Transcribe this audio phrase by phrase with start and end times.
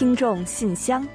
[0.00, 1.06] 听众信箱，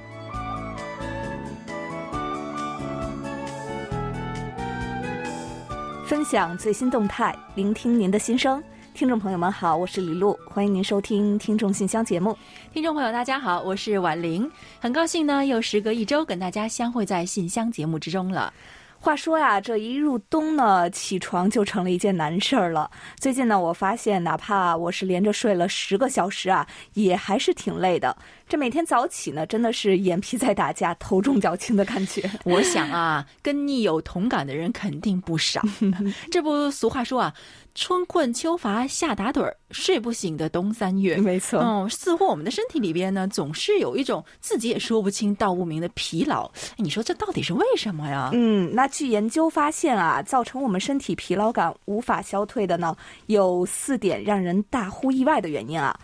[6.06, 8.62] 分享最新动态，聆听您的心声。
[8.94, 12.38] 听众朋友们好，我是李璐，欢迎您收听《听众信箱》节目。
[12.72, 18.54] 听众朋友大家好，我是婉玲，很高兴呢，又时隔一周跟大家相会在信箱节目之中了。
[18.98, 22.90] 话说呀，这一入冬呢，起床就成了一件难事儿了。
[23.20, 28.16] 最近呢，我发现哪怕我是连着睡了十个小时啊，也还是挺累的。
[28.48, 32.30] 这每天早起呢，真的是眼皮在打架，头重脚轻的感觉。
[32.44, 35.60] 我想啊，跟你有同感的人肯定不少。
[36.30, 37.34] 这不，俗话说啊。
[37.78, 41.18] 春困秋乏夏打盹儿，睡不醒的冬三月。
[41.18, 46.50] 没错，嗯，似乎我们的身体里边呢，总是有一种自己也说不清道不明的疲劳。
[46.78, 48.30] 你说这到底是为什么呀？
[48.32, 55.94] 嗯，那据研究发现啊，造成我们身体疲劳感无法消退的呢，有四点让人大呼意外的原因啊。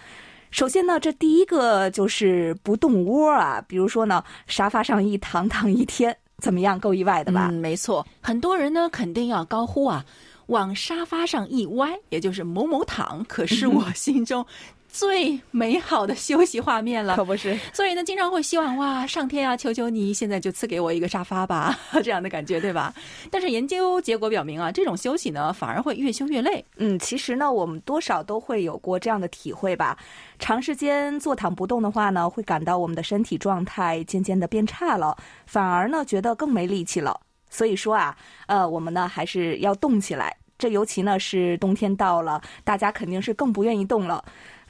[0.53, 6.78] 首先呢，这第一个就是不动窝啊，比如说呢，沙发上一躺躺一天，怎么样？
[6.78, 7.48] 够意外的吧？
[7.50, 10.05] 嗯，没错，很多人呢肯定要高呼啊。
[10.46, 14.44] 往沙发上一歪，也就是某某躺，可是我心中
[14.88, 17.58] 最美好的休息画面了，可不是？
[17.72, 22.92] 所以呢，经常会希望哇，上天啊，求求你现在就赐给我一个沙发吧， 这样的感觉，对吧？
[23.30, 26.62] 但是研究结果表明啊，这种休息呢，反而会越休越累。
[26.76, 29.96] 嗯，其实呢，我们多少都会有过这样的体会吧。
[30.38, 37.18] 长时间坐躺不动的话呢，会感到我们的身体状态渐渐的变差了，反而呢，觉得更没力气了。
[37.53, 40.34] 所以说啊，呃，我们呢还是要动起来。
[40.58, 44.25] 这尤其呢是冬天到了，大家肯定是更不愿意动了。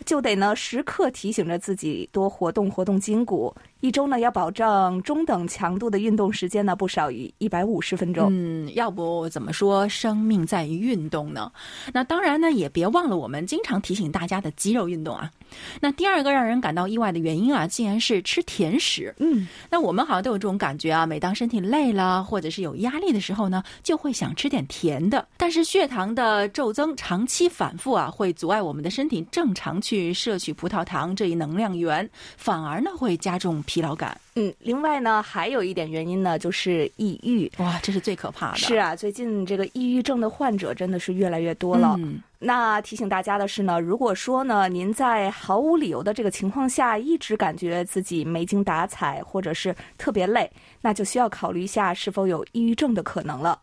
[0.05, 8.29] 就得呢时刻提醒着自己多活动活动筋骨，一周呢要保证中等强度的运动时间呢不少于一百五十分钟。
[8.33, 11.53] 嗯，要不怎么说生命在于运动呢？
[11.93, 15.31] 那当然呢也别忘了我们经常提醒大家的肌肉运动啊。
[15.79, 19.15] 那第二个让人感到意外的原因啊，竟然是吃甜食。
[19.19, 25.29] 嗯，那我们好像都有这种感觉啊，每当身体累了或者是有压力的时候呢，就会想吃点甜的。
[25.37, 29.93] 但是血糖的骤增长期反复啊，会阻碍我们的身体正常去。
[29.93, 32.09] 去摄取葡萄糖这一能量源，
[32.39, 34.21] 反而呢会加重疲劳感。
[34.35, 37.51] 嗯，另外呢还有一点原因呢，就是抑郁。
[37.57, 38.59] 哇，这是最可怕的。
[38.59, 41.97] 是啊，最近这个抑郁症的患者真的是越来越多了。
[41.99, 50.51] 嗯那提醒大家的是呢，如果说呢您在毫无理由的这个情况下，一直感觉自己没精打采，或者是特别累，
[50.83, 53.59] 那就需要考虑一下是否有抑郁症的可能了。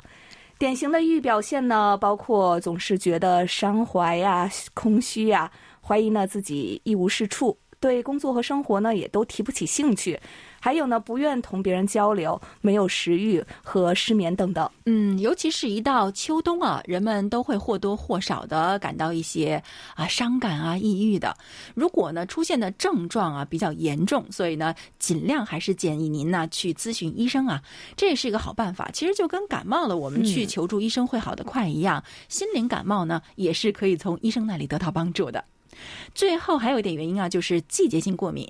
[0.57, 5.51] 典型的抑郁表现呢，包括总是觉得伤怀呀、空虚呀。
[5.81, 10.19] 怀疑呢自己一无是处，对工作和生活呢也都提不起兴趣。
[10.61, 14.69] 还有呢，不愿同别人交流，没有食欲和失眠等等。
[14.85, 19.63] 嗯，尤其是一到秋冬啊，人们都会或多或少的感到一些
[19.95, 21.33] 啊伤感啊、抑郁的。
[21.75, 27.63] 如果呢出现的症状啊比较严重，所以呢尽量还是建议您呢去咨询医生啊，
[27.95, 28.89] 这也是一个好办法。
[28.91, 35.41] 其实就跟感冒了，我们去求助医生会好得快一样，心灵感冒呢也是可以从医生那里得到帮助的。
[36.13, 38.49] 最后还有一点原因啊，就是季节性过敏。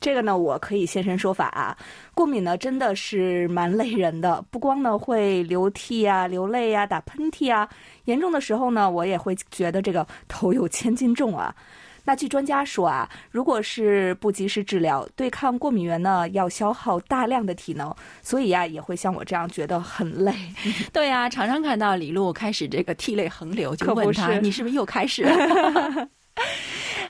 [0.00, 1.76] 这个呢，我可以现身说法啊。
[2.14, 4.40] 过敏呢，真的是蛮累人的。
[4.50, 7.68] 不光呢会流涕啊、流泪呀、打喷嚏啊，
[8.04, 11.52] 严重的时候呢，我也会觉得这个头有千斤重啊。
[12.04, 17.92] 那据专家说啊，如果是不及时治疗，对抗过敏源呢，要消耗大量的体能，
[18.22, 20.32] 所以呀，也会像我这样觉得很累。
[20.92, 25.24] 对呀，常常看到李璐开始这个涕泪横流，就问他， 你是不是又开始？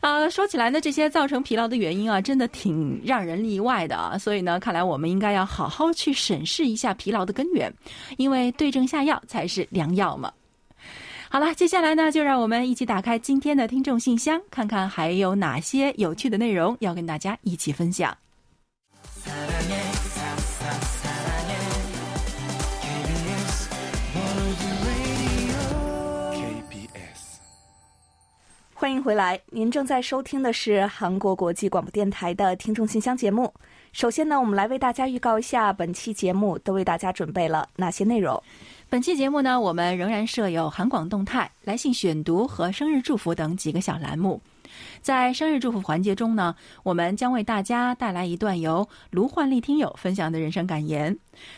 [0.00, 4.19] 啊， 说起来呢，这些造成疲劳的原因啊，真的挺让人意外的啊。
[4.19, 7.72] 所以呢，看来我们应该要好好去审视一下疲劳的根源，
[8.16, 10.33] 因为对症下药才是良药嘛。
[11.28, 18.15] 好了，接下来呢，就让我们一起打开今天的听众信箱，看看还有哪些有趣的内容要跟大家一起分享。
[28.83, 33.55] 欢迎回来，您正在收听的是韩国国际广播电台的听众信箱节目。
[33.93, 38.43] 首先呢，我们来为大家预告一下本期节目都为大家准备了哪些内容。
[38.91, 44.43] 本期节目呢，我们仍然设有韩广动态、来信选读和生日祝福等几个小栏目。
[45.01, 51.17] 在生日祝福环节中呢，我们将为大家带来一段由卢焕丽听友分享的人生感言。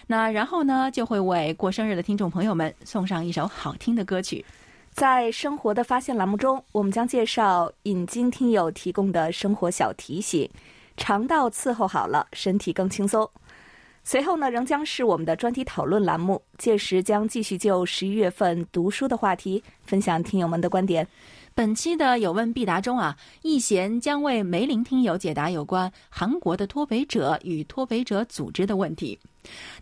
[0.09, 4.45] 那然后呢，就会为过生日的听众朋友们送上一首好听的歌曲。
[4.95, 10.49] 在生活的发现栏目中，我们将介绍引经听友提供的生活小提醒。
[10.97, 13.29] 肠道伺候好了，身体更轻松。
[14.05, 21.09] 随后呢，仍将是我们的专题讨论栏目，届时将继续就十一月份读书的话题分享听友们的观点。
[21.57, 29.19] 本期的有问必答中啊，易贤将为梅林听友解答有关韩国的脱北者与脱北者组织的问题。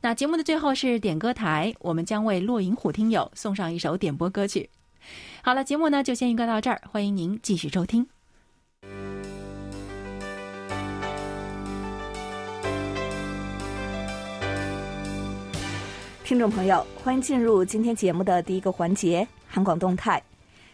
[0.00, 4.70] 那节目的最后是点歌台，我们将为骆银虎听友送上一首点播歌曲。
[5.42, 8.06] 好了，节目呢就先预告到这儿，欢迎您继续收听。
[16.24, 20.22] 听众朋友，欢迎进入今天节目的第一个环节——韩广动态。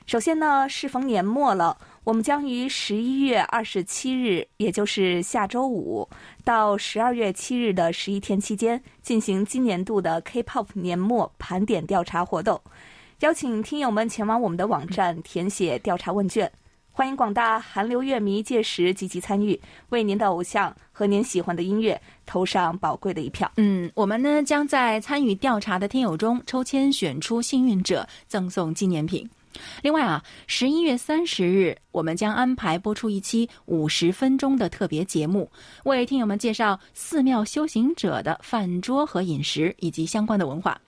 [0.06, 6.08] 首先呢，适逢年末了，我们将于十一月二十七日，也就是下周五，
[6.44, 12.58] 到十二月七日的十一天期间，进行今年度的 K-pop 年末盘点调查活动，
[13.20, 16.48] 邀请听友们前往我们的网站填写调查问卷。
[16.92, 23.50] 欢迎广大韩流乐迷届时积极参与，为您的偶像和您喜欢的音乐投上宝贵的一票。
[23.56, 29.28] 嗯，我们呢将在参与调查的听友中抽签选出幸运者，赠送纪念品。
[29.82, 35.50] 另外啊，十一月三十日，我们将安排播出一期五十分钟的特别节目，
[35.82, 40.80] 为听友们介绍寺庙修行者的饭桌和饮食以及相关的文化。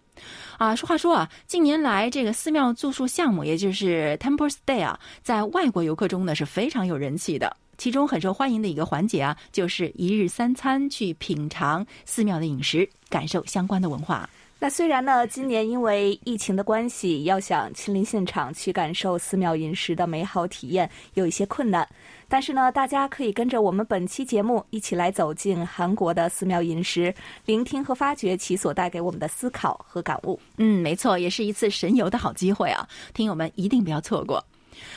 [0.60, 7.56] 啊，说话说啊，近年来这个寺庙住宿项目，也就是 Temple Stay 啊，在外国游客中呢是非常有人气的。
[7.78, 14.28] 其中很受欢迎的一个环节啊，就是一日三餐去品尝寺庙的饮食，感受相关的文化。
[14.62, 21.88] 那虽然呢，今年因为疫情的关系，要想亲临现场去感受寺庙饮食的美好体验，有一些困难。
[22.28, 27.12] 但是呢，大家可以跟着我们本期节目一起来走进韩国的寺庙饮食，
[27.46, 30.38] 聆听和发掘其所带给我们的思考和感悟。
[30.58, 32.86] 嗯，没错，也是一次神游的好机会啊！
[33.14, 34.44] 听友们一定不要错过。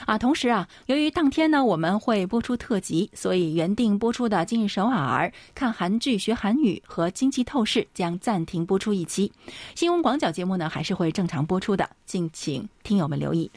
[0.06, 9.32] 啊，同时啊，由于当天呢我们会播出特辑，所以原定播出的《今日首尔》看韩剧学韩语和经济透视将暂停播出一期。
[9.76, 13.50] 新闻广角节目呢还是会正常播出的，敬请听友们留意。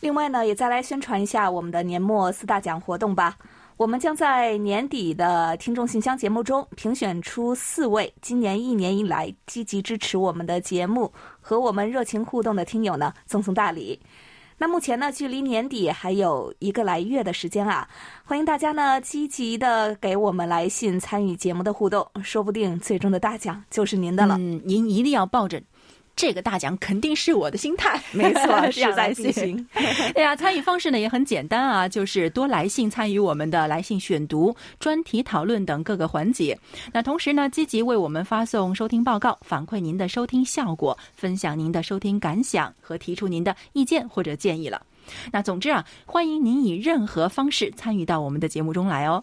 [0.00, 3.36] 另外呢，也再来宣传一下我们的年末四大奖活动吧。
[3.76, 14.00] 我们将在年底的听众信箱节目中评选出四位今年一年以来积极支持我们的节目和我们热情互动的听友呢，赠送大礼。
[14.58, 17.88] 那目前呢，距离年底还有一个来月的时间啊，
[18.24, 24.36] 欢迎大家呢积极的给我们来信参与节目的互动，说不定最终的大奖就是您的了。
[24.36, 25.62] 嗯，您一定要抱着。
[26.18, 29.64] 这个大奖肯定是我的心态， 没错，是在进行。
[30.14, 36.58] 对 呀，参与方式呢也很简单啊，就是多来信参与我们的来信选读、专题讨论等各个环节。
[36.92, 44.82] 那同时呢，积极为我们发送收听报告，反馈您的收听效果，分享您的收听感想和提出您的意见或者建议了。
[45.30, 49.22] 那总之啊，欢迎您以任何方式参与到我们的节目中来哦。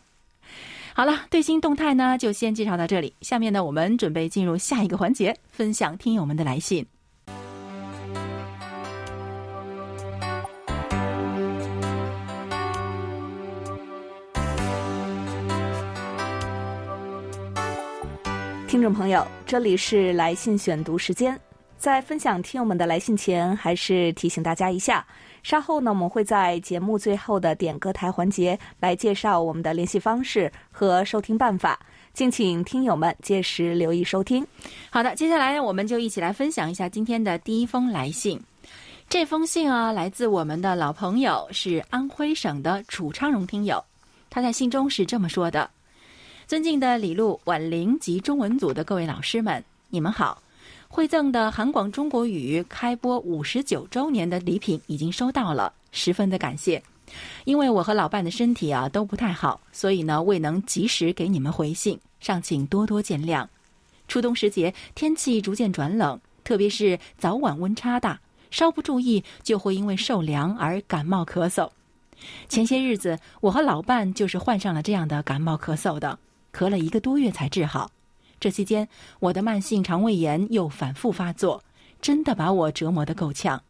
[0.98, 3.14] 好了，最新动态呢就先介绍到这里。
[3.20, 6.88] 下面呢，我们准备进入下一个环节，分享听友们的来信。
[18.66, 21.38] 听众朋友，这里是来信选读时间。
[21.78, 25.06] 在分享听友们的来信前，还是提醒大家一下。
[25.46, 31.80] 稍后呢，我们会在节目最后的点歌台环节来介绍我们的联系方式和收听办法，
[32.16, 34.44] 敬请听友们届时留意收听。
[34.90, 38.42] 好的，接下来，我们就一起来分享一下今天的第一封来信。
[39.08, 43.86] 这封信啊，来自我们的老朋友，是安徽省的楚昌荣听友。
[44.32, 45.70] 他在信中是这么说的
[46.50, 50.42] ：“尊敬的李璐、婉玲及中文组的各位老师们，你们好。”
[50.96, 56.82] 馈赠的韩广中国语开播五十九周年的礼品已经收到了，十分的感谢。
[57.44, 63.46] 因为我和老伴的身体啊都不太好，所以呢未能及时给你们回信，尚请多多见谅。
[64.08, 68.18] 初冬时节，天气逐渐转冷，特别是早晚温差大，
[68.50, 71.70] 稍不注意就会因为受凉而感冒咳嗽。
[72.48, 76.18] 前些日子，我和老伴就是患上了这样的感冒咳嗽的，
[76.54, 77.92] 咳了一个多月才治好。
[78.40, 78.88] 这期间，
[79.20, 81.64] 我的慢性肠胃炎又反复发作，
[82.02, 83.62] 真的把我折磨得够呛。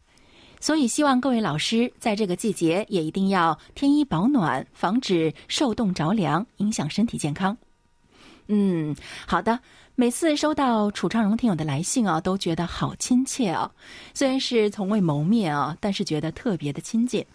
[0.59, 7.57] 所以，希望各位老师在这个季节也一定要添衣保暖，防止受冻着凉，影响身体健康。
[8.47, 8.95] 嗯，
[9.27, 9.59] 好的。
[9.97, 13.71] 每次收到楚昌荣听友的来信啊，都觉得好亲切啊。
[14.13, 17.25] 虽然是从未谋面啊，但是觉得特别的亲近。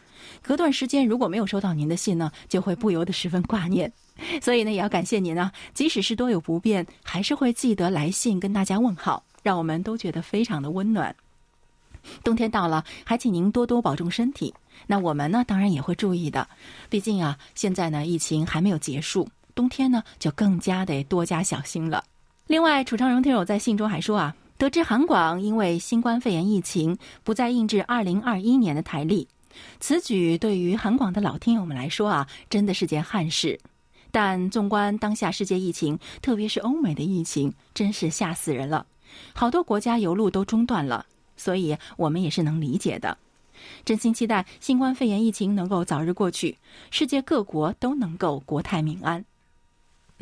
[0.42, 3.92] 隔段时间如果没有收到您的信呢，就会不由得十分挂念。
[4.42, 5.50] 所以呢，也要感谢您啊！
[5.72, 11.14] 即使是多有不便，还是会记得来信跟大家问好，让我们都觉得非常的温暖。
[12.22, 14.52] 冬天到了，还请您多多保重身体。
[14.86, 16.46] 那我们呢，当然也会注意的。
[16.90, 22.04] 毕竟啊，现在呢，疫情还没有结束，冬天呢，就更加得多加小心了。
[22.46, 29.26] 另外，楚昌荣听友在信中还说啊，得知韩广因为新冠肺炎疫情不再印制二零二一年的台历，
[29.78, 33.58] 此举对于韩广的老听友们来说啊，真的是件憾事。
[34.12, 38.86] 但纵观当下世界疫情，特别是欧美的疫情，真是吓死人了，
[39.32, 43.16] 好多国家邮路都中断了，所以我们也是能理解的。
[43.84, 46.58] 真心期待新冠肺炎疫情能够早日过去，
[46.90, 49.24] 世界各国都能够国泰民安。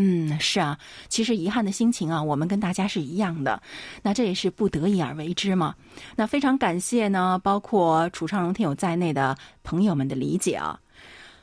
[0.00, 0.78] 嗯，是啊，
[1.08, 3.60] 其实遗憾的心情啊，我们跟大家是一样的。
[4.00, 5.74] 那这也是不得已而为之嘛。
[6.14, 10.78] 那非常感谢呢，包括楚昌荣听友在内的朋友们的理解啊。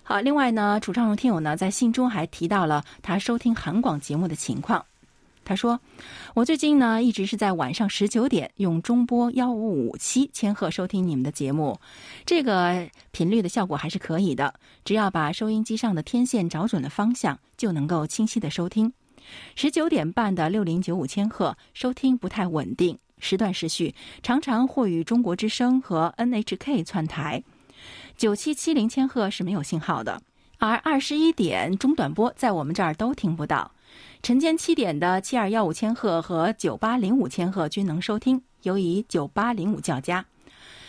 [0.03, 4.85] 好，另外呢，楚昌荣听友呢在信中还提到了他收听韩广节目的情况。
[5.45, 5.79] 他说
[6.33, 11.79] ：“我最近呢一直是在晚上十九点用中波幺五五七千赫收听你们的节目，
[12.25, 14.55] 这个频率的效果还是可以的。
[14.83, 18.91] 只要把收音机上的天线找准了方向，就能够清晰的收听。
[19.55, 27.43] 十九点半的六零九五千赫收听不太稳定，时断时续，常常会与中国之声和 NHK 串台。”
[28.17, 30.21] 九七七零千赫是没有信号的，
[30.57, 33.71] 而二十一点中短波在我们这儿都听不到。
[34.21, 40.25] 晨间七点的七二幺五千赫和九八零五千赫均能收听，尤以九八零五较佳。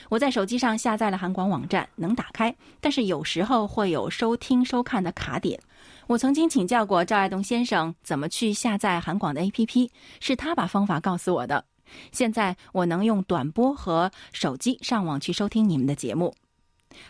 [0.08, 5.60] 我在手机上下载了韩广网站，能打开，但是有时候会有收听收看的卡点。
[6.06, 11.64] 我曾经请教过赵爱东先生怎么去下载韩广的 APP，是他把方法告诉我的。
[12.12, 16.32] 现在我能用短波和手机上网去收听你们的节目。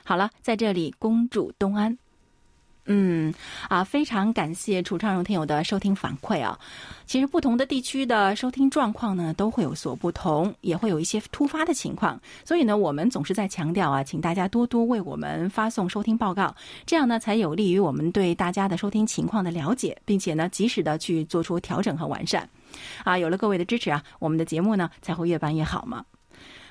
[0.04, 1.98] 好了，在这里恭祝东安。
[2.86, 3.34] 嗯，
[3.68, 6.58] 啊，非常感谢楚昌荣听友的收听反馈啊。
[7.04, 12.20] 其实不同的地区的收听状况呢，都会有所不同，也会有一些突发的情况。
[12.44, 22.48] 所以呢，我们总是在强调啊，请大家多多为我们发送收听报告，这样呢，才有利于我们对大家的收听情况的了解，并且呢，及时的去做出调整和完善。
[23.02, 26.04] 啊，有了各位的支持啊，我们的节目呢，才会越办越好嘛。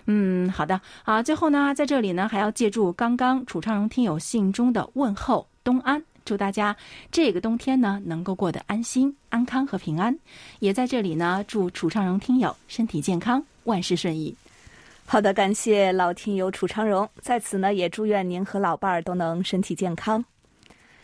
[0.05, 6.77] 嗯，好的，好，最后呢，在这里呢，还要借助刚刚楚昌荣听友信中的问候，东安，祝大家
[7.11, 10.15] 这个冬天呢，能够过得安心、安康和平安。
[10.59, 14.35] 也在这里呢，祝楚昌荣听友身体健康，万事顺意。
[15.07, 20.23] 好的，感谢老听友楚昌荣，在此呢，也祝愿您和老伴儿都能身体健康。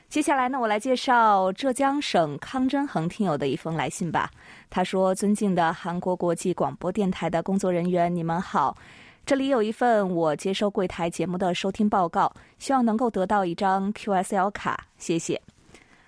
[0.10, 4.30] 接下来呢，我来介绍浙江省康真恒听友的一封来信吧。
[4.70, 8.78] 他说：“尊敬的韩国国际广播电台的工作人员，你们好，
[9.26, 15.42] 这里有一份我接收柜台节目的收听报告，希望能够得到一张 QSL 卡，谢谢。”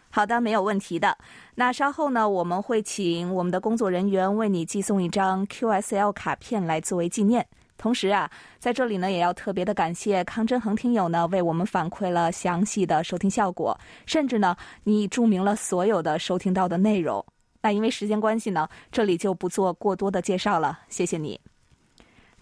[0.09, 1.17] 好的，没有问题的。
[1.55, 7.43] 那稍后呢，我们会请我们的工作人员为你寄送一张 QSL 卡片来作为纪念。
[7.77, 8.29] 同时啊，
[8.59, 17.25] 在这里呢，也要特别的感谢康真恒听友呢，为我们反馈了详细的收听效果，甚至呢，你注明了所有的收听到的内容。
[17.61, 20.81] 那因为时间关系呢，这里就不做过多的介绍了。
[20.89, 21.39] 谢谢你。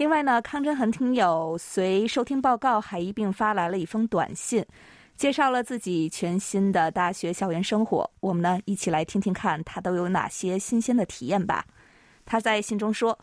[0.01, 4.65] 另外呢，康真恒听友随收听报告还一并发来了一封短信，
[5.15, 8.09] 介绍了自己全新的大学校园生活。
[8.19, 11.63] 我们呢，一起来听听看他都有哪些新鲜的体验吧。
[12.25, 13.19] 他在信中说：“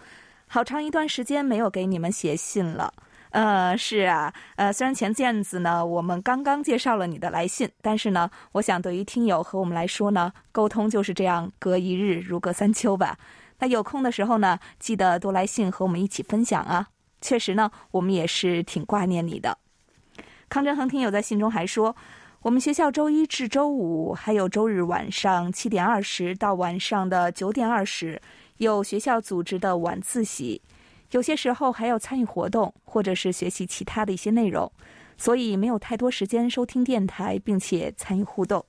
[0.46, 2.94] 好长一段时间没有给你们写信了。”
[3.30, 13.18] 呃，是啊，呃，虽然前阵子呢，我们刚刚介绍了你的来信，但是呢，我想对于听友和我们来说呢，沟通就是这样，隔一日如隔三秋吧。
[13.60, 16.88] 那有空的时候呢，记得多来信和我们一起分享啊。
[17.20, 19.58] 确实呢，我们也是挺挂念你的。
[20.48, 21.96] 康振恒听友在信中还说，
[22.42, 28.22] 我们学校周一至周五还有周日晚上七点二十到晚上的九点二十
[28.58, 30.62] 有学校组织的晚自习。
[31.10, 34.70] 有些时候还要参与活动，或者是学习其他的一些内容，
[35.16, 38.64] 所以没有太多时间收听电台，并且参与互动。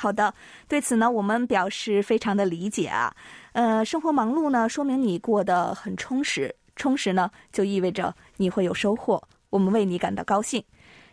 [0.00, 0.32] 好的，
[0.66, 3.14] 对此呢，我们表示非常的理解啊。
[3.52, 9.22] 呃，生活忙碌呢，说明你过得很充实，充实呢，就意味着你会有收获。
[9.50, 10.64] 我们为你感到高兴，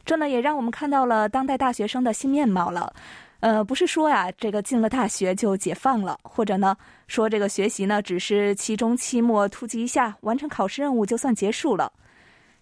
[0.06, 2.94] 这呢，也让我们看到了当代大学生的新面貌了。
[3.42, 6.74] 呃，不是说呀，这个进了大学就解放了，或者呢，
[7.08, 11.92] 说这个学习呢只是期中、期末突击一下完成考试任务就算结束了。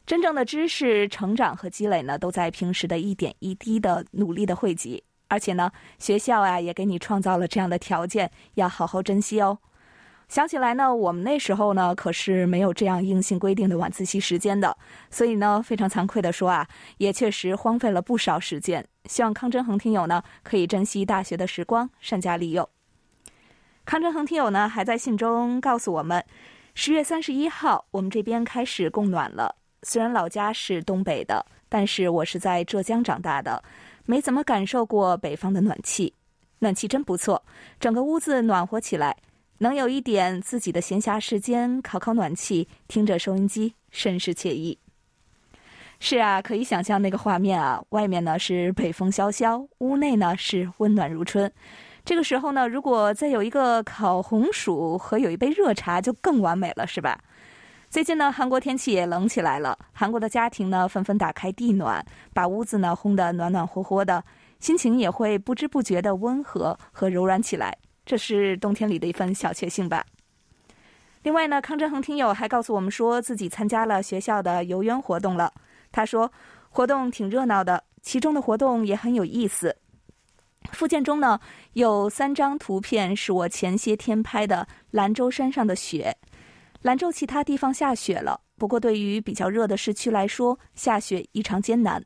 [0.08, 5.04] 真正的知识成长和积累呢，都在平时的一点一滴的努力的汇集。
[5.36, 9.58] 而且呢，学校啊也给你创造了这样的条件，要好好珍惜哦。
[10.30, 14.78] 想起来呢，我们那时候呢可是没有这样硬性规定的晚自习时间的，
[15.12, 16.66] 所以呢，非常惭愧的说啊，
[17.00, 18.88] 也确实荒废了不少时间。
[19.10, 22.66] 希望康真恒听友呢可以珍惜大学的时光，善加利用。
[23.84, 26.24] 康真恒听友呢还在信中告诉我们，
[26.74, 29.58] 十月三十一号我们这边开始供暖了。
[29.84, 33.62] 虽然老家是东北的，但是我是在浙江长大的，
[34.06, 36.14] 没怎么感受过北方的暖气。
[36.60, 37.44] 暖气真不错，
[37.80, 39.16] 整个屋子暖和起来。
[39.58, 44.78] 能有一点自己的闲暇时间，烤烤暖气，听着收音机，甚是惬意。
[46.00, 47.82] 是啊，可以想象那个画面啊！
[47.90, 51.50] 外面呢是北风萧萧，屋内呢是温暖如春。
[52.04, 57.18] 这个时候呢，如果再有一个烤红薯和有一杯热茶，就更完美了，是吧？
[57.96, 64.22] 最近呢，韩国天气也冷起来了，韩国的家庭呢纷纷打开地暖，把屋子呢烘得暖暖和和的，
[64.60, 67.74] 心情也会不知不觉的温和和柔软起来。
[68.06, 70.06] 这是冬天里的一份小确幸吧。
[71.24, 75.54] 另外呢，康振恒听友还告诉我们说自己参加了学校的游园活动了。
[75.90, 76.30] 他说，
[76.72, 79.74] 活动挺热闹的，其中的活动也很有意思。
[80.74, 81.40] 附件中呢
[81.72, 86.18] 有三张图片是我前些天拍的兰州山上的雪。
[86.86, 92.06] 兰州其他地方下雪了，不过对于比较热的市区来说，下雪异常艰难。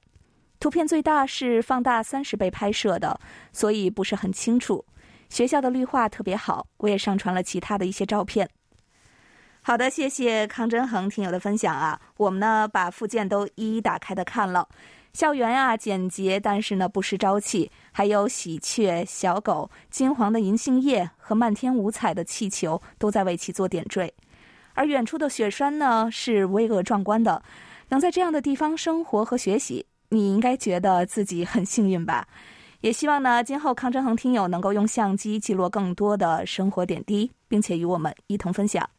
[0.58, 3.20] 图片最大是放大三十倍拍摄的，
[3.52, 4.86] 所以不是很清楚。
[5.28, 8.50] 学校的绿化特别好，我也上传了其他的一些照片。
[9.62, 14.70] 好的，谢谢康真恒听友的分享啊，我们呢把附件都一一打开的看了。
[15.12, 24.14] 校园啊简洁，但是呢不失朝气，还有喜鹊、小狗、金黄的银杏叶和漫天五彩的气球都在为其做点缀。
[24.80, 27.44] 而远处的雪山呢是巍峨壮观的，
[27.90, 32.26] 能在这样的地方生活和学习，你应该觉得自己很幸运吧。
[32.80, 38.90] 也希望呢，今后康振恒听友能够用相机记录更多的生活点滴，并且与我们一同分享。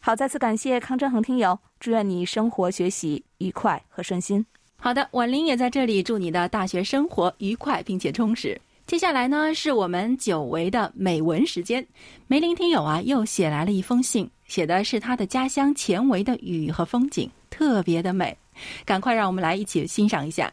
[0.00, 4.44] 好，再次感谢康振恒听友，祝愿你生活学习愉快和顺心。
[4.74, 8.60] 好的，婉玲也在这里祝你的大学生活愉快并且充实。
[8.84, 11.86] 接下来呢，是我们久违的美文时间。
[12.26, 18.38] 梅林听友啊，又写来了一封信，写的是他的家乡前围的雨和风景，特别的美。
[18.84, 20.52] 赶快让我们来一起欣赏一下。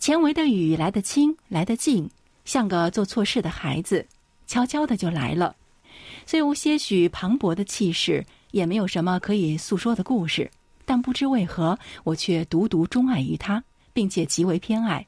[0.00, 2.10] 前围的雨来得轻，来得近，
[2.44, 4.04] 像个做错事的孩子，
[4.48, 5.54] 悄悄的就来了。
[6.26, 10.50] 虽无些许磅礴的气势，也没有什么可以诉说的故事，
[10.84, 13.62] 但不知为何，我却独独钟爱于它，
[13.92, 15.06] 并且极为偏爱。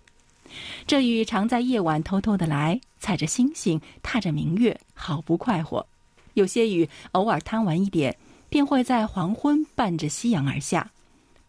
[0.87, 5.84] 这雨常在夜晚偷偷的来，踩着星星，踏着明月，好不快活。
[6.34, 8.16] 有些雨偶尔贪玩一点，
[8.49, 10.90] 便会在黄昏伴着夕阳而下。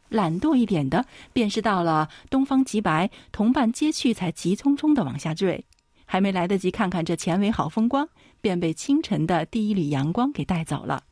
[0.10, 5.63] 懒惰一点的，便是到了东方极白，同伴皆去，才急匆匆的往下坠，
[6.06, 8.10] 还没来得及看看这前围好风光，
[8.41, 11.04] 便被清晨的第一缕阳光给带走了。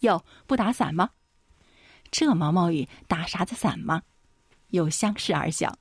[0.00, 1.10] 哟，不打伞吗？
[2.12, 4.02] 这毛毛雨打啥子伞吗？
[4.68, 5.76] 又相视而笑。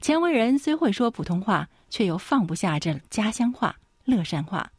[0.00, 4.72] 前围人虽会说普通话，却又放不下这家乡话乐山话。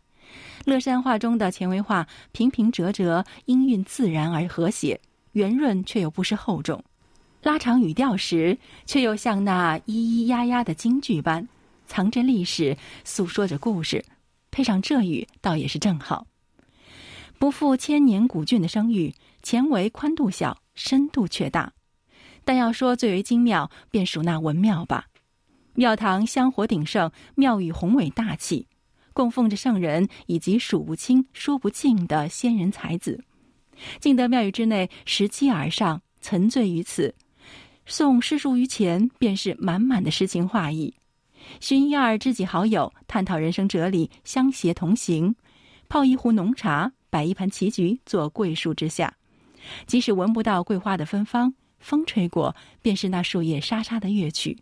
[0.67, 4.99] 乐山话中的前围话平平仄仄，音韵自然而和谐。
[5.31, 6.83] 圆润却又不失厚重，
[7.41, 11.47] 拉长语调时，却又像那咿咿呀呀的京剧般，
[11.85, 12.75] 藏着历史，
[13.05, 14.03] 诉说着故事。
[14.51, 16.27] 配上这语，倒也是正好。
[17.39, 21.71] 不负千年古郡的声誉，前围宽度小，深度却大。
[22.43, 25.05] 但要说最为精妙，便属那文庙吧。
[25.75, 28.67] 庙堂香火鼎盛，庙宇宏伟大气，
[29.17, 33.19] 供奉着圣人以及数不清、说不尽的仙人才子。
[33.99, 37.15] 进得庙宇之内，拾阶而上，沉醉于此，
[37.87, 40.93] 诵诗书于前，便是满满的诗情画意。
[41.59, 45.35] 寻一二知己好友，探讨人生哲理，相携同行，
[45.89, 49.11] 泡一壶浓茶，摆一盘棋局，坐桂树之下。
[49.87, 54.55] 即使闻不到桂花的芬芳，风吹过，便是那树叶沙沙的乐曲，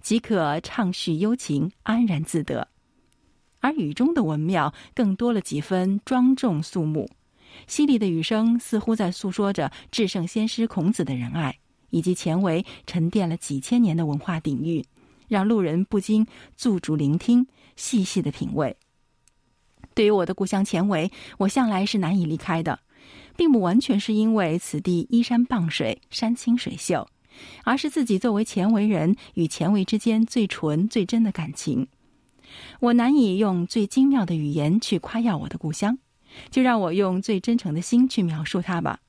[0.00, 2.68] 即可畅叙幽情，安然自得。
[3.60, 7.10] 而雨中的文庙，更多了几分庄重肃穆。
[7.66, 11.58] 犀利的雨声似乎在诉说着至圣先师孔子的仁爱，
[11.90, 14.84] 以及前为沉淀了几千年的文化底蕴，
[15.26, 18.76] 让路人不禁驻足聆听，细细的品味。
[19.94, 22.78] 对于我的故乡前为，我向来是难以离开的，
[23.36, 27.08] 并不完全是因为此地依山傍水，山清水秀，
[27.64, 31.88] 而是自己作为前为人与前为之间最纯最真的感情。
[32.80, 35.98] 我难以用最精妙的语言去夸耀我的故乡。
[36.50, 39.00] 就让我用最真诚的心去描述它吧。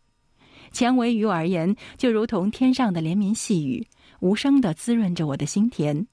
[0.72, 3.86] 前围于我而言，就如同天上的连绵细雨，
[4.22, 6.06] 无声的滋润着我的心田，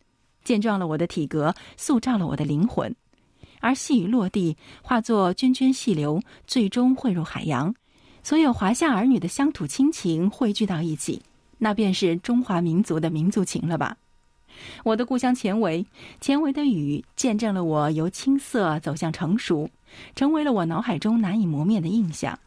[0.42, 2.94] 健壮了我的体格，塑造了我的灵魂。
[3.60, 7.72] 而细雨落地，化作涓涓细流，最终汇入海洋。
[8.22, 11.22] 所有华夏儿女的乡土亲情汇聚到一起，
[11.58, 13.96] 那便是中华民族的民族情了吧。
[14.84, 15.84] 我的故乡前围，
[16.20, 19.68] 前围的雨，见证了我由青涩走向成熟。
[20.14, 22.38] 成为了我脑海中难以磨灭的印象。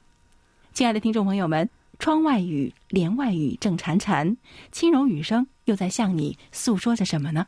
[0.74, 1.68] 亲爱的听众朋友们，
[1.98, 4.36] 窗外雨，帘外雨正潺潺，
[4.72, 7.48] 轻柔雨声又在向你诉说着什么呢？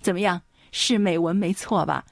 [0.00, 0.40] 怎么样，
[0.70, 2.04] 是美文没错吧？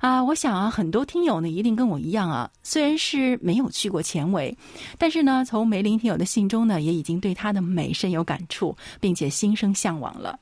[0.00, 4.56] 啊，我想啊，很多听友呢一定跟我一样啊，虽然是没有去过前维，
[4.98, 10.38] 但是呢，从梅林听友的信中呢，也已经对它的美深有感触，并且心生向往了。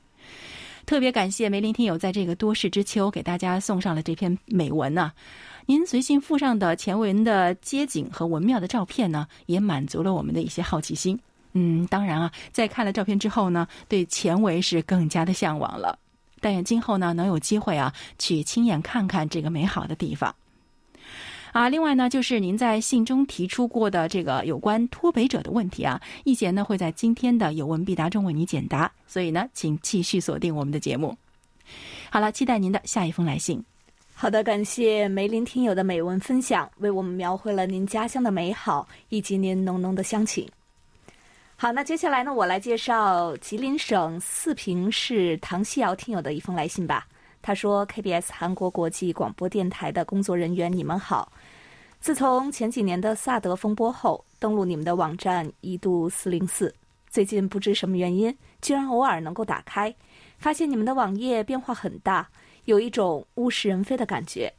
[0.85, 5.11] 特别感谢梅林听友在这个多事之秋给大家送上了这篇美文呢。
[5.65, 11.17] 您随信附上的前文的街景和文庙的照片呢，也满足了我们的一些好奇心。
[11.53, 15.97] 嗯，当然啊，在看了照片之后呢，对前文是更加的向往了。
[16.41, 20.35] 但愿今后呢，能有机会啊，去亲眼看看这个美好的地方。
[21.53, 28.91] 啊，另外呢，就是您在信中提出过的这个有关脱北者的问题啊，易贤呢会在今天的有问必答中为您解答。
[29.05, 31.15] 所以呢，请继续锁定我们的节目。
[32.09, 33.63] 好了，期待您的下一封来信。
[34.15, 40.49] 好的，感谢梅林听友的美文分享，为我们描绘了您家乡的美好以及您浓浓的乡情。
[41.55, 47.07] 好，那接下来呢，我来介绍吉林省四平市唐西瑶听友的一封来信吧。
[47.43, 51.29] 他说：“KBS 韩国国际广播电台的工作人员，你们好。
[51.99, 56.73] 自从前几年的萨德风波后，登录你们的网站一度四零四，
[57.09, 59.93] 最近不知什么原因，居然偶尔能够打开，
[60.37, 62.29] 发现你们的网页变化很大，
[62.63, 64.51] 有一种物是人非的感觉。”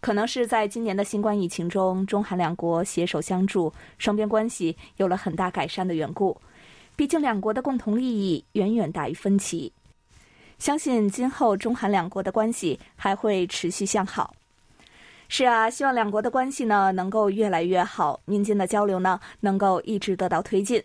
[0.00, 6.34] 可能是在今年的新冠疫情中，中韩两国携手相助，双边关系有了很大改善的缘故。
[6.96, 9.70] 毕竟两国的共同利益远远大于分歧，
[10.62, 14.32] 相信今后中韩两国的关系还会持续向好。
[15.28, 20.80] 是啊，希望两国的关系呢能够越来越好，民间的交流呢能够一直得到推进。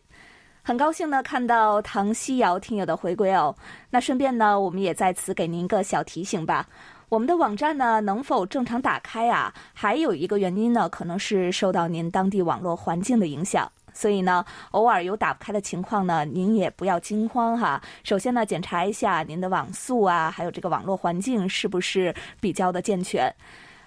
[0.64, 3.56] 很高兴呢看到唐西瑶听友的回归哦。
[3.92, 6.68] 那顺便呢，我们也在此给您一个小提醒吧。
[7.08, 9.54] 我们的网站呢能否正常打开啊？
[9.76, 13.72] 还有一个原因呢，可能是受到您当地网络环境的影响。
[13.98, 17.82] 所以呢，偶尔有打不开的情况呢，您也不要惊慌哈。
[18.04, 23.34] 首先呢，检查一下您的网速啊，还有这个网络环境是不是比较的健全。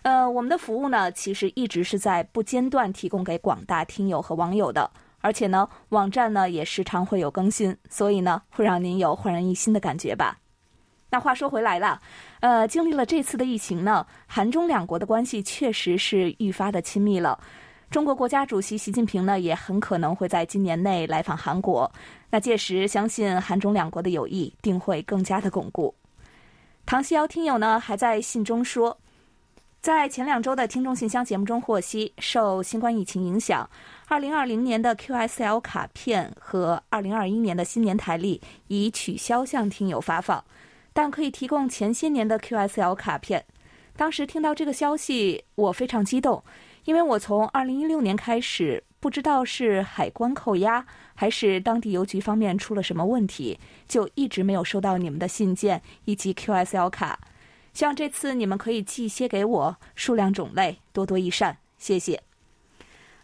[0.02, 10.38] 呃，我们的服务呢，其实一直是在不间断提供给广大听友和网友的，而且呢，网站呢也时常会有更新，所以呢，会让您有焕然一新的感觉吧。
[11.10, 12.00] 那话说回来了，
[12.40, 17.38] 呃，经历了这次的疫情呢，韩中两国的关系确实是愈发的亲密了。
[17.90, 21.90] 中国国家主席习近平呢，也很可能会在今年内来访韩国。
[22.30, 25.92] 那届时，相信韩中两国的友谊定会更加的巩固。
[26.86, 28.96] 唐西瑶听友呢，还在信中说，
[29.80, 33.68] 在前两周的听众信箱节目中获悉，受新冠疫情影响，
[34.06, 40.44] 二零二零年的 QSL 卡片和二零二一年的新年台历已取消向听友发放。
[40.92, 43.44] 但可以提供前些年的 QSL 卡片。
[43.96, 46.42] 当时听到这个消息，我非常激动，
[46.84, 57.18] 因为我从2016年开始，不知道是海关扣押，还是当地邮局方面出了什么问题，就一直没有收到你们的信件以及 QSL 卡。
[57.72, 62.20] 希望这次你们可以寄一些给我，数量种类多多益善，谢谢。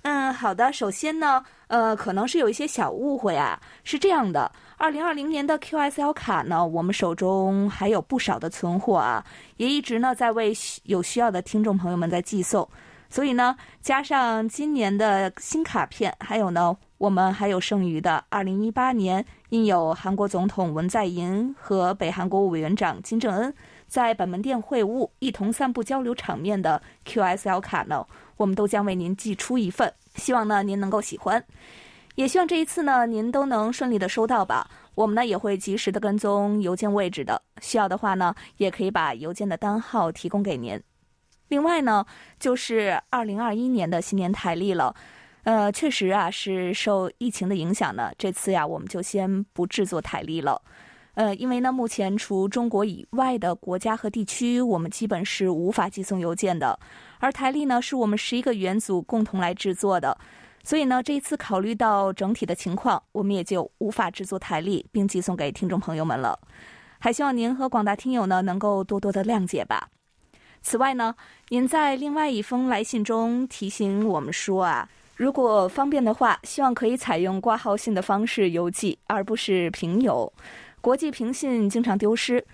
[0.03, 0.73] 嗯，好的。
[0.73, 4.53] 首先呢，呃，可能是有一些小误会啊，是这样的。
[4.77, 10.53] 二零二零年的 QSL 卡呢，我们手中还有不少的存货啊，也一直呢在为
[10.85, 12.69] 有需要的听众朋友们在寄送。
[13.09, 23.55] 所以呢，加上今年的新卡片，还有呢，我们还有剩余的二零一八年印有韩国总统文在寅和北韩国务委员长金正恩
[23.87, 31.45] 在本门店会晤、一同散步交流场面的 QSL 卡呢，我们都将为您寄出一份，希望呢您能够喜欢。
[32.17, 34.69] 也希望这一次呢，您都能顺利的收到吧。
[34.95, 40.83] 我们呢也会及时的跟踪邮件位置的，需要的话呢，也可以把邮件的单号提供给您。
[41.49, 42.05] 另外呢，
[42.39, 44.95] 就是二零二一年的新年台历了，
[45.45, 50.61] 呃，确实啊是受疫情的影响呢，这次呀我们就先不制作台历了，
[51.15, 56.79] 呃，因为呢目前除中国以外的国家和地区，我们基本是无法寄送邮件的，
[57.21, 60.19] 而台历呢是我们十一个元组共同来制作的。
[60.65, 66.37] 所以呢，这一次考虑到整体的情况，我们也就无法制作台历并寄送给听众朋友们了。
[66.99, 69.89] 还希望您和广大听友呢能够多多的谅解吧。
[70.67, 71.15] 此外呢，
[71.51, 80.33] 您在另外一封来信中提醒我们说啊，如果方便的话，希望可以采用挂号信的方式邮寄，而不是平邮。
[80.81, 82.45] 国际平信经常丢失。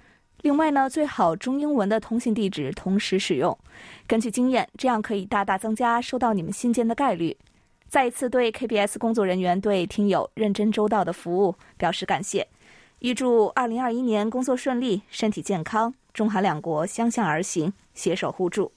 [0.42, 3.56] 另外呢，最好中英文的通信地址同时使用。
[4.06, 7.34] 根据经验，这样可以大大增加收到你们信件的概率。
[7.88, 12.46] 再一次对 KBS 工作人员对听友认真周到的服务表示感谢，
[12.98, 18.72] 预祝二零二一年工作顺利，身体健康，中韩两国相向而行，携手互助。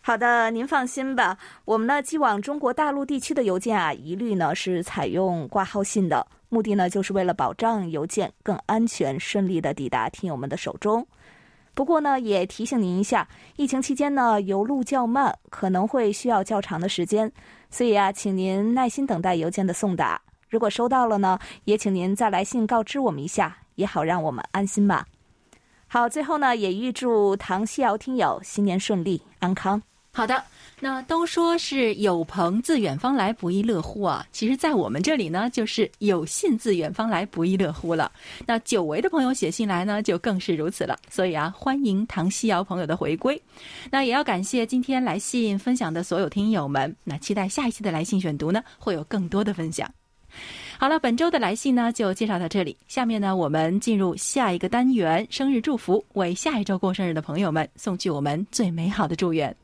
[0.00, 11.06] 好的，您放心吧，我们呢寄往中国大陆地区的邮件啊，一律呢是采用挂号信的，目的呢就是为了保障邮件更安全顺利的抵达听友们的手中。
[11.74, 17.32] 不过呢，也提醒您一下，疫情期间呢，邮路较慢，可能会需要较长的时间，
[17.70, 20.20] 所以啊，请您耐心等待邮件的送达。
[20.50, 25.06] 如果收到了呢，也请您再来信告知我们一下，也好让我们安心吧。
[25.92, 29.82] 好，最后呢，也预祝唐西瑶听友新年顺利、安康。
[30.14, 30.42] 好的。
[30.80, 34.26] 那都说是有朋自远方来，不亦乐乎啊！
[34.32, 38.10] 其实，在我们这里呢，就是有信自远方来，不亦乐乎了。
[38.46, 40.98] 那久违的朋友写信来呢，就更是如此了。
[41.10, 43.40] 所以啊，欢迎唐西瑶朋友的回归。
[43.90, 46.96] 那也要感谢今天来信分享的所有听友们。
[47.04, 49.88] 那期待下一期的来信选读呢，会有更多的分享。
[50.82, 52.76] 好了，本周的来信呢，就介绍到这里。
[52.88, 59.56] 下面呢，我们进入下一个单元——生日祝福，为下一周过生日的朋友们送去我们最美好的祝愿。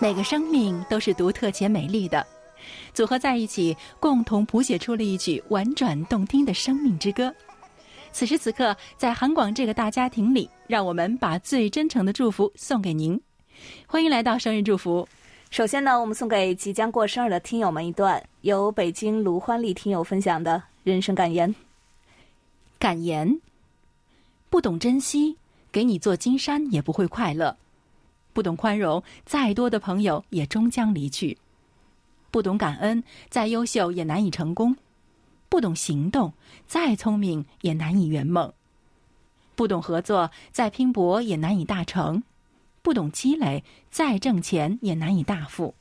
[0.00, 2.26] 每个生命都是独特且美丽的，
[2.94, 7.30] 组合在一起，共同谱写出了一曲婉转动听的生命之歌。
[8.14, 13.20] 此时此刻，在韩广这个大家庭里，让我们把最真诚的祝福送给您。
[13.88, 15.06] 欢迎来到生日祝福。
[15.50, 21.52] 首先呢，我们送给即将过生日的听友们一段由北京卢欢丽听友分享的人生感言。
[22.78, 23.40] 感言：
[24.48, 25.36] 不懂珍惜，
[25.72, 27.56] 给你做金山也不会快乐。
[28.32, 31.36] 不懂宽容，再多的朋友也终将离去；
[32.30, 34.72] 不懂感恩，再优秀也难以成功；
[35.54, 36.32] 不懂行动，
[36.66, 38.50] 再聪明也难以圆梦；
[39.54, 42.20] 不懂合作，再拼搏也难以大成；
[42.82, 45.72] 不懂积累，再挣钱也难以大富；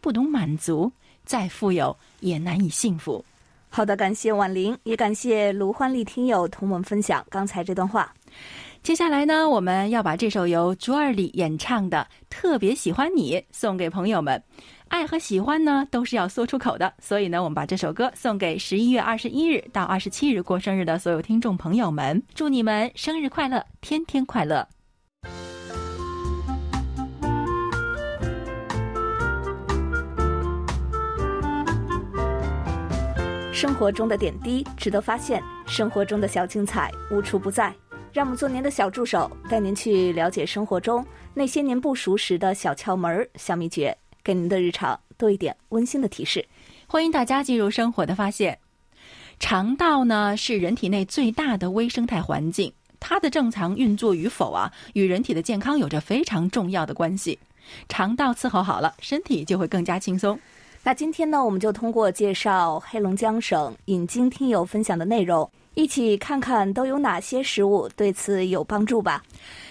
[0.00, 0.90] 不懂满足，
[1.24, 3.24] 再富有也难以幸福。
[3.70, 8.12] 好的，感谢婉玲，也感谢卢欢丽听友同我们分享刚才这段话。
[8.82, 14.42] 接下来呢，我们要把这首由卓尔里演唱的《特别喜欢你》送给朋友们。
[14.92, 24.68] 爱和喜欢呢，都是要说出口的，所以呢，我们把这首歌送给十一月二十一日到二十七日过生日的所有听众朋友们，祝你们生日快乐，天天快乐。
[33.50, 37.74] 生活中的点滴值得发现，生活中的小精彩无处不在。
[38.12, 41.02] 让我们做您的小助手，带您去了解生活中
[41.32, 46.44] 那些您不熟识的小窍门、小秘诀，给您的日常多一点温馨的提示。
[46.86, 48.58] 欢迎大家进入生活的发现。
[49.40, 57.38] 肠道呢是人体内最大的微生态环境，它的正常运作与否啊，与人体的健康有着非常重要的关系。
[57.88, 60.38] 肠道伺候好了，身体就会更加轻松。
[60.84, 65.48] 那今天呢，我们就通过介绍黑龙江省引经听友分享的内容。
[65.74, 69.22] 一起看看都有哪些食物对此有帮助吧。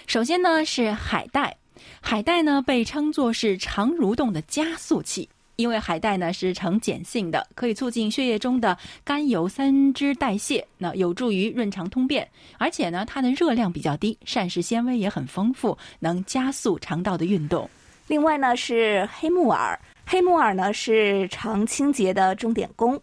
[0.06, 1.56] 首先呢是海带，
[2.00, 17.68] 海带呢被称作是肠蠕动的加速器，因为海带呢是呈碱性的，可以促进血液中的甘油三酯代谢，那有助于润肠通便，而且呢它的热量比较低，膳食纤维也很丰富，能加速肠道的运动。
[18.08, 23.00] 另外呢是黑木耳，黑木耳呢是肠清洁的钟点工。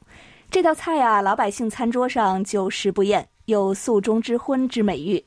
[0.51, 5.23] 这道菜啊，老百姓餐桌上久食不厌，有“素中之荤”之美誉。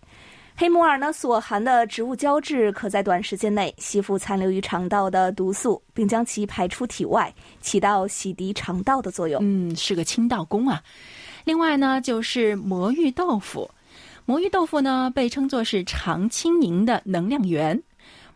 [0.63, 9.41] 黑木耳呢所含的植物胶质，可在短时间内吸附残留于肠道的毒素，并将其排出体外，起到洗涤肠道的作用。
[9.43, 10.81] 嗯，是个清道工啊。
[11.45, 13.69] 另外呢，就是魔芋豆腐。
[14.25, 17.83] 魔芋豆腐呢，被称作是肠清宁的能量源。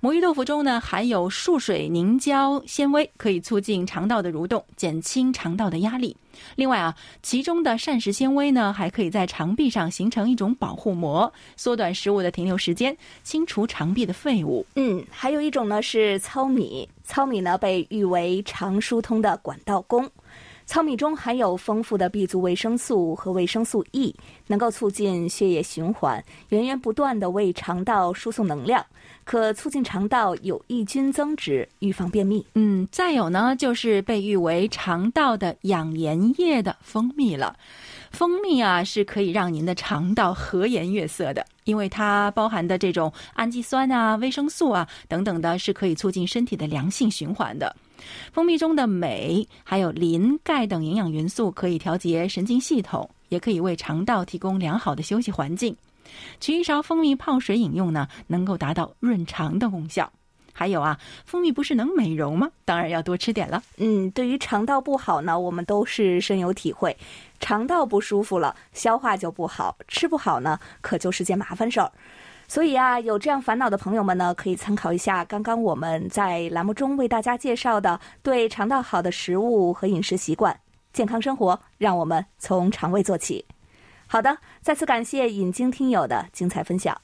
[0.06, 6.16] 魔芋豆腐中呢含有树水凝胶纤维，可以促进肠道的蠕动，减轻肠道的压力。
[6.54, 14.64] 另外啊，其中的膳食纤维呢还可以在肠壁上形成一种保护膜，缩短食物的停留时间，清除肠壁的废物。
[14.76, 20.08] 嗯，还有一种呢是糙米，糙米呢被誉为肠疏通的管道工。
[20.66, 24.14] 糙米中含有丰富的 B 族维生素和维生素 E，
[24.48, 28.84] 能够促进血液循环，源源不断的为肠道输送能量。
[29.24, 32.44] 可促进肠道有益菌增殖，预防便秘。
[32.54, 37.56] 嗯，再有呢，就是被誉为肠道的养颜液的蜂蜜了。
[38.10, 47.74] 蜂蜜啊，是可以让您的肠道和颜悦色的，因为它包含的这种氨基酸啊、维生素啊等等的，是可以促进身体的良性循环的。
[48.32, 55.76] 蜂蜜中的镁、还有磷、钙等营养元素可以调节神经系统，也可以为肠道提供良好的休息环境。
[56.40, 60.10] 取一勺蜂蜜泡水饮用呢，能够达到润肠的功效。
[60.52, 62.48] 还有啊，蜂蜜不是能美容吗？
[62.64, 63.62] 当然要多吃点了。
[63.76, 66.96] 嗯，对于肠道不好呢，我们都是深有体会。
[67.40, 71.92] 肠道不舒服了，消化就不好，吃不好呢，可就是件麻烦事儿。
[72.48, 80.58] 所以啊，有这样烦恼的朋友们呢，可以参考一下刚刚我们在栏目中为大家介绍的对肠道好的食物和饮食习惯，
[80.92, 83.44] 健康生活，让我们从肠胃做起。
[84.06, 86.96] 好的，再次感谢引经听友的精彩分享。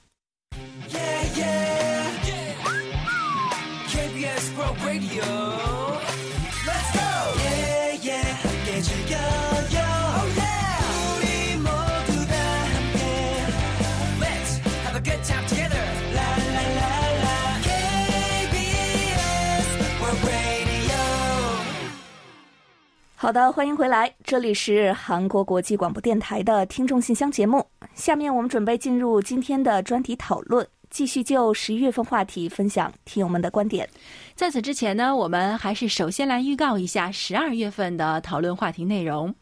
[23.22, 27.64] 好的，欢迎回来，这里是韩国国际广播电台的听众信箱节目。
[27.94, 33.88] 下面我们准备进入今天的专题讨论，继续就十一月份话题分享听友们的观点。
[34.34, 39.32] 在此之前呢，我们还是首先来预告一下十二月份的讨论话题内容。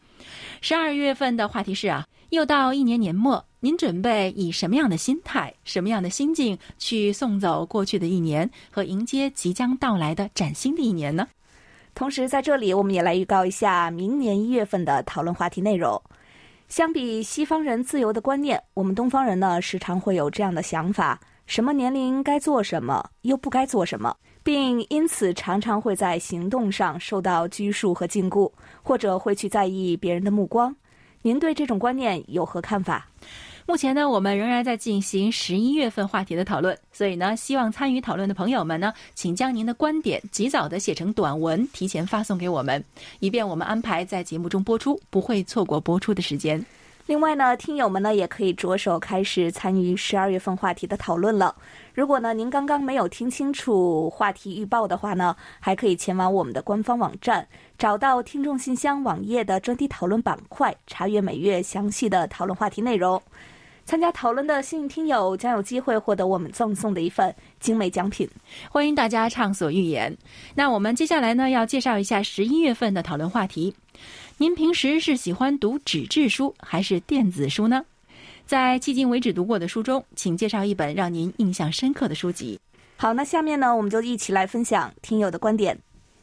[0.61, 11.27] 十二月份的话题是啊，又到一年年末，您准备以什么样的心态、什么样的心境去送走过去的一年，和迎接即将到来的崭新的一年呢？
[11.93, 16.01] 同时，在这里我们也来预告一下明年一月份的讨论话题内容。
[16.67, 28.49] 相比西方人自由的观念，我们东方人呢时常会有这样的想法：什么年龄该做什么，又不该做什么，并因此常常会在行动上受到拘束和禁锢，
[28.81, 30.73] 或者会去在意别人的目光。
[31.23, 33.07] 您对这种观念有何看法？
[33.67, 42.83] 目前呢，我们仍然在进行十一月份话题的讨论，所以呢，希望参与讨论的朋友们呢，请将您的观点及早的写成短文，提前发送给我们，
[43.19, 46.63] 以便我们安排在节目中播出，不会错过播出的时间。
[47.07, 51.53] 另外呢，听友们呢也可以着手开始参与十二月份话题的讨论了。
[51.93, 57.45] 如果呢您刚刚没有听清楚话题预报的话呢，还可以前往我们的官方网站，
[57.77, 63.21] 找到听众信箱网页的专题讨论板块，查阅每月详细的讨论话题内容。
[63.91, 68.25] 参加讨论的幸运听友将有机会获得我们赠送的一份精美奖品，
[68.69, 70.17] 欢迎大家畅所欲言。
[70.55, 73.75] 那我们接下来呢，要介绍一下十一月份的讨论话题。
[74.37, 77.83] 您平时是喜欢读纸质书还是电子书呢？
[78.45, 82.57] 在迄今为止读过的书中，请介绍一本让您印象深刻的书籍。
[82.95, 85.77] 好，那下面呢，我们就一起来分享听友的观点。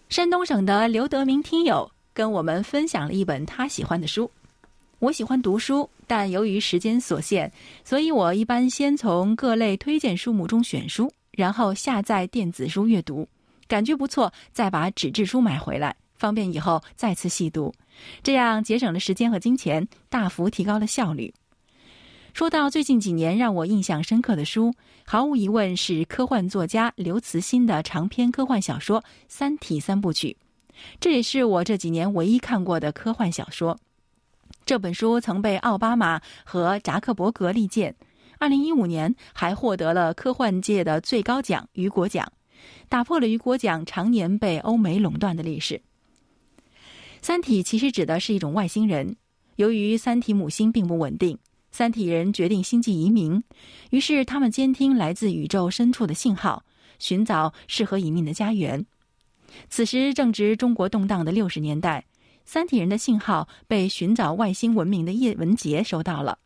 [0.08, 4.30] 山东省的刘德明听友跟我们分享了一本他喜欢的书。
[5.00, 5.86] 我喜欢读书。
[6.08, 7.52] 但由于时间所限，
[7.84, 13.28] 所以我一般先从各类推荐书目中选书，然后下载电子书阅读，
[13.68, 17.72] 感觉不错，再把纸质书买回来，方便以后再次细读，
[18.22, 21.32] 这样节省了时间和金钱，大幅提高了效率。
[22.32, 24.72] 说到最近几年让我印象深刻的书，
[25.04, 30.36] 毫无疑问是科幻作家刘慈欣的长篇科幻小说《三体》三部曲，
[31.00, 33.78] 这也是我这几年唯一看过的科幻小说。
[34.68, 37.96] 这本书曾被奥巴马和扎克伯格力荐，
[38.36, 42.30] 二零一五年还获得了科幻界的最高奖雨果奖，
[42.86, 45.80] 打破了雨果奖常年被欧美垄断的历史。
[47.22, 49.16] 三体其实指的是一种外星人，
[49.56, 51.38] 由于三体母星并不稳定，
[51.72, 53.42] 三体人决定星际移民，
[53.88, 56.62] 于是他们监听来自宇宙深处的信号，
[56.98, 58.84] 寻找适合移民的家园。
[59.70, 62.04] 此时正值中国动荡的六十年代。
[62.48, 66.38] 三体人的信号被寻找外星文明的叶文洁收到了。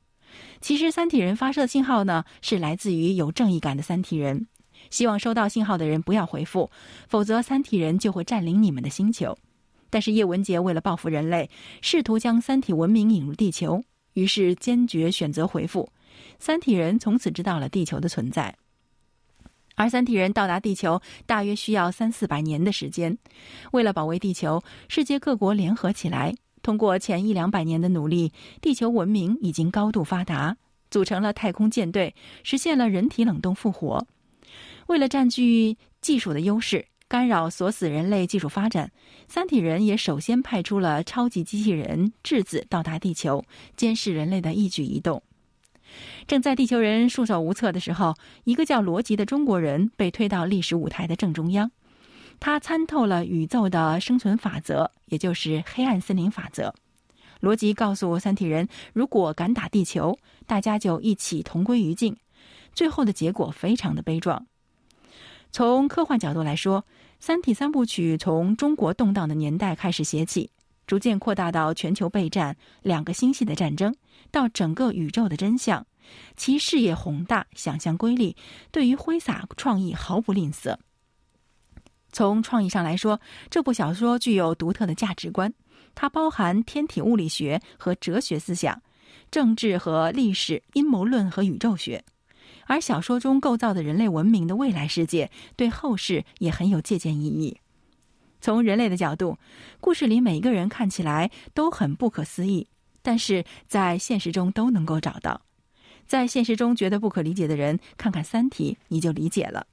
[0.60, 4.48] 其实，三体人发射信号呢，是来自于有正义感的三体人，
[4.90, 6.68] 希望收到信号的人不要回复，
[7.06, 9.38] 否则三体人就会占领你们的星球。
[9.90, 11.48] 但是叶文洁为了报复人类，
[11.80, 13.80] 试图将三体文明引入地球，
[14.14, 15.88] 于是坚决选择回复。
[16.40, 18.52] 三体人从此知道了地球的存在。
[19.74, 23.16] 而三体人到达地球大约需要三四百年的时间。
[23.72, 30.56] 为了保卫地球，世界各国联合起来，通过前一两百年的努力，地球文明已经高度发达，
[30.90, 34.06] 组成了太空舰队，实现了人体冷冻复活。
[34.86, 38.90] 为了占据技术的优势，干扰锁死人类技术发展，
[39.28, 43.44] 三体人也首先派出了超级机器人质子到达地球，
[43.76, 45.22] 监视人类的一举一动。
[46.26, 51.70] 正在地球人束手无策的时候，一个叫罗辑的中国人被推到历史舞台的正中央。
[52.40, 56.74] 他参透了宇宙的生存法则，也就是黑暗森林法则。
[57.40, 62.16] 罗辑告诉三体人，如果敢打地球，大家就一起同归于尽。
[62.72, 64.46] 最后的结果非常的悲壮。
[65.50, 66.80] 从科幻角度来说，
[67.20, 70.50] 《三体》三部曲从中国动荡的年代开始写起。
[70.86, 73.94] 逐渐扩大到全球备战、两个星系的战争，
[74.30, 75.86] 到整个宇宙的真相，
[76.36, 78.36] 其视野宏大，想象瑰丽，
[78.70, 80.76] 对于挥洒创意毫不吝啬。
[82.12, 83.18] 从创意上来说，
[83.48, 85.54] 这部小说具有独特的价值观，
[85.94, 88.82] 它包含天体物理学和哲学思想、
[89.30, 92.04] 政治和历史、阴谋论和宇宙学。
[92.66, 97.58] 而小说中构造的人类文明的未来世界，对后世也很有借鉴意义。
[98.42, 99.38] 从人类的角度，
[99.80, 102.66] 故事里每一个人看起来都很不可思议，
[103.00, 105.40] 但是在现实中都能够找到。
[106.08, 109.68] 在现实中觉得不可理解的人，看看《三体》你就理解了。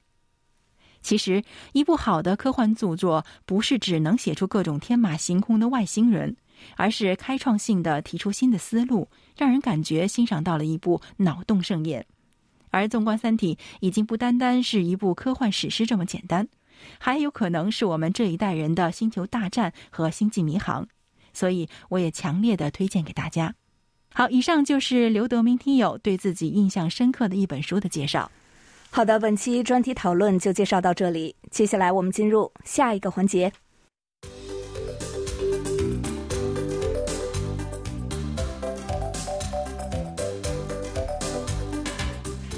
[1.02, 1.42] 其实，
[1.72, 6.36] 一部好的科幻著作不是只能写出各种天马行空的外星人，
[6.76, 12.06] 而是开创性的提出新的思路，让人感觉欣赏到了一部脑洞盛宴。
[12.70, 16.46] 而纵观《三体》，已经不单单是一部科幻史诗这么简单，
[16.98, 20.86] 还有可能是我们这一代人的星球大战和星际迷航。
[21.32, 23.54] 所以，我也强烈的推荐给大家。
[24.12, 28.30] 好，以上就是刘德明听友对自己印象深刻的一本书的介绍。
[28.90, 31.36] 好的，本期专题讨论就介绍到这里。
[31.52, 33.52] 接下来我们进入下一个环节，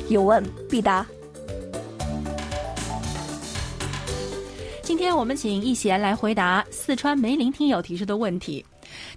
[0.09, 1.07] 有问必答。
[5.03, 8.65] 今天我们请易贤来回答四川梅林听友提出的问题。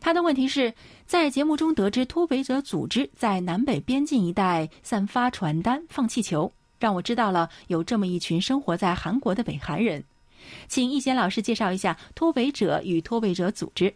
[0.01, 0.73] 他的问题是
[1.05, 6.51] 在节目中得知脱北者组织在南北边境一带散发传单、放气球。
[6.79, 10.03] 让我知道了有这么一群生活在韩国的北韩人，
[10.67, 13.93] 请易贤老师介绍一下脱北者与脱北者组织。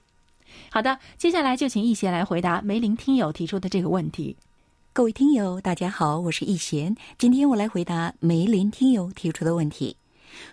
[0.70, 4.38] 好的，接下来就请易贤来回答梅林听友提出的这个问题。
[4.94, 9.96] 各位听友，大家好，我是易贤，今天我来回答梅林听友提出的问题。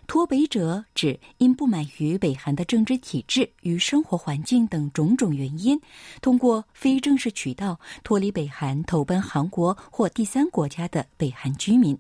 [0.07, 5.81] 脱北者指因不满于北韩的政治体制与生活环境等种种原因，
[6.21, 11.99] 通过非正式渠道脱离北韩投奔韩国或第三国家的北韩居民。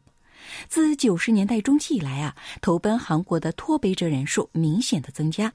[0.68, 5.52] 自九十年代中期以来啊，投奔韩国的脱北者人数明显的增加。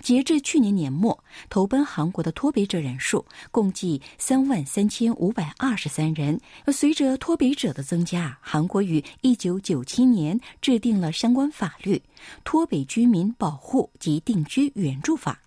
[0.00, 6.40] 截至去年年末，投奔韩国的脱北者人数共计三万三千五百二十三人。
[6.72, 11.96] 随着脱北者的增加，韩国于一九九七年制定了相关法律
[12.42, 15.40] 《脱北居民保护及定居援助法》。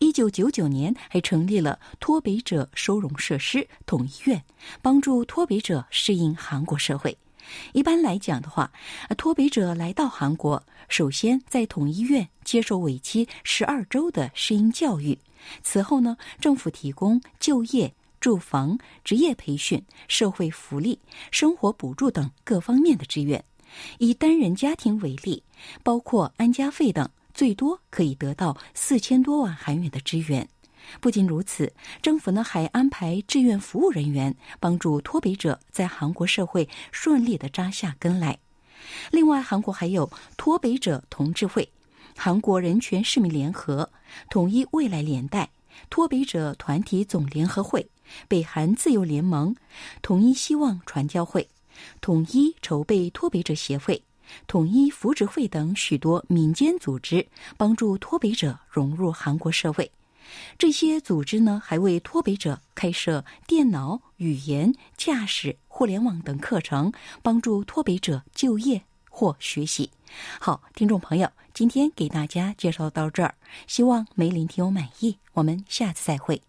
[0.00, 4.42] 一九九九年还成立了脱北者收容设施统一院，
[4.80, 7.16] 帮助脱北者适应韩国社会。
[7.72, 8.70] 一般来讲的话，
[9.16, 15.18] 脱北者来到韩国，首先在统一院接受为期十二周的适应教育，
[15.62, 20.98] 此后呢，政府提供就业、住房、职业培训、社会福利、
[21.30, 23.42] 生活补助等各方面的支援。
[23.98, 25.42] 以单人家庭为例，
[25.82, 30.46] 包括安家费等，最多可以得到四千多万韩元的支援。
[31.00, 38.38] 不仅如此，政府呢还安排志愿服务人员帮助脱北者在韩国社会顺利的扎下根来。
[39.10, 41.68] 另外，韩国还有脱北者同志会、
[42.16, 43.88] 韩国人权市民联合、
[44.28, 45.48] 统一未来连带、
[45.88, 47.88] 脱北者团体总联合会、
[48.28, 49.54] 北韩自由联盟、
[50.02, 51.48] 统一希望传教会、
[52.00, 54.02] 统一筹备脱北者协会、
[54.46, 57.26] 统一扶植会等许多民间组织，
[57.56, 59.90] 帮助脱北者融入韩国社会。
[60.58, 69.90] 这些组织呢，还为脱北者开设电脑、语言、驾驶、互联网等课程，帮助脱北者就业或学习。
[70.38, 73.34] 好，听众朋友，今天给大家介绍到这儿，
[73.66, 75.18] 希望梅林听友满意。
[75.32, 76.40] 我们下次再会。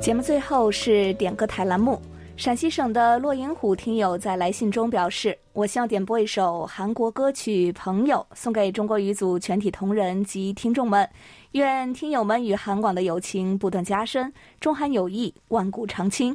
[0.00, 2.00] 节目最后是点歌台栏目。
[2.40, 11.06] 陕西省的骆银虎听友在来信中表示：“我希望点播一首韩国歌曲《朋友》，送给中国语组全体同仁及听众们。
[11.50, 16.34] 愿听友们与韩广的友情不断加深，中韩友谊万古长青。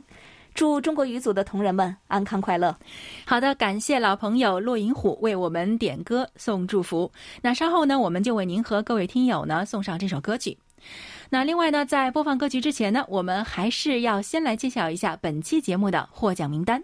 [0.53, 2.77] 祝中国语组的同仁们安康快乐。”
[3.25, 7.11] 好的，感谢老朋友骆银虎为我们点歌送祝福。
[7.41, 10.55] 那稍后呢，我们就为您和各位听友呢送上这首歌曲。
[11.29, 16.81] 那另外呢，在播放歌曲之前呢，我们还是要先来揭晓一下本期节目的获奖名单。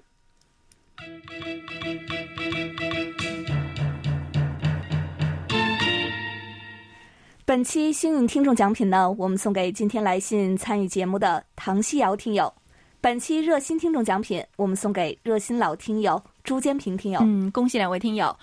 [7.45, 12.51] 本期幸运听众奖品呢，我们送给今天来信参与节目的唐西瑶听友。
[13.01, 17.19] 本期热心听众奖品，我们送给热心老听友朱坚平听友。
[17.23, 18.35] 嗯，恭喜两位听友。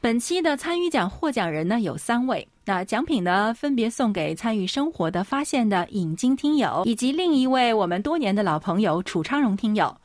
[0.00, 9.96] 本期的参与奖获奖人呢有三位，那奖品呢分别送给参与生活的发现的引经听友，以及另一位我们多年的老朋友楚昌荣听友。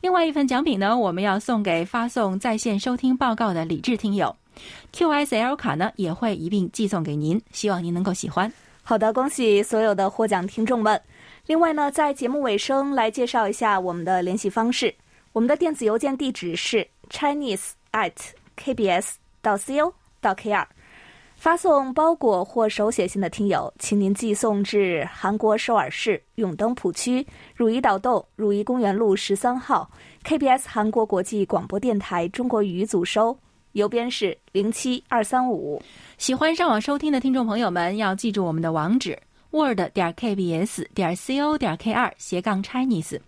[0.00, 4.34] 另外一份奖品呢，我们要送给发送在线收听报告的李志听友
[4.92, 8.52] ，QSL 卡呢也会一并寄送给您，希望您能够喜欢。
[8.82, 11.00] 好的，恭喜所有的获奖听众们。
[11.46, 14.92] 另外呢，在节目尾声来介绍一下我们的联系方式，
[15.32, 18.12] 我们的电子邮件地址是 chinese at
[18.56, 19.12] kbs。
[19.42, 19.90] 到 co
[20.20, 20.66] 到 kr，
[21.40, 29.90] 发送包裹或手写信的听友，请您寄送至韩国首尔市永登浦区汝矣岛洞汝矣公园路十三号
[30.22, 33.34] KBS 韩国国际广播电台中国语组收，
[33.72, 35.82] 邮编是零七二三五。
[36.18, 39.18] 喜欢上网收听的听众朋友们，要记住我们的网址
[39.50, 43.18] ：word 点 kbs 点 co 点 kr 斜杠 Chinese。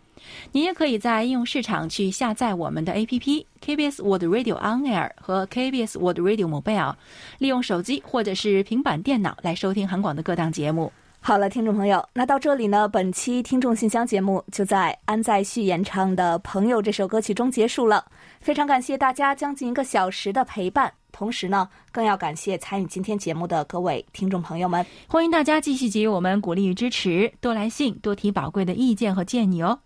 [0.53, 6.95] 您也可以在应用市场去下载我们的 APP KBS World Radio On Air 和 KBS World Radio Mobile，
[7.39, 10.93] 利用手机或者是平板电脑来收听韩广的各档节目。
[11.25, 18.05] 好了，听众朋友，那到这里呢，本期听众信箱节目就在安在旭演唱的《朋友》这首歌曲中结束了。
[18.41, 24.85] 非常感谢大家将近一个小时的陪伴，同时呢，更要感谢参与今天节目的各位听众朋友们。
[25.07, 29.79] 欢迎大家继续给予我们鼓励与支持，多来信，多提宝贵的意见和建议哦。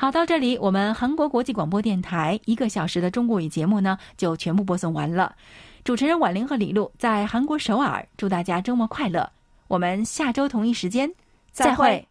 [0.00, 5.34] 好，到这里，我们韩国国际广播电台一个小时的中国语节目呢，就全部播送完了。
[5.82, 9.28] 主持人婉玲和李璐在韩国首尔，祝大家周末快乐。
[9.66, 11.10] 我们下周同一时间
[11.50, 12.06] 再会。